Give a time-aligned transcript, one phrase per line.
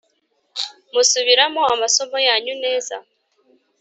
[0.93, 2.95] musubiramo amasomo yanyu neza.